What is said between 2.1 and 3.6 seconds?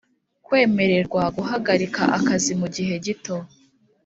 akazi mu gihe gito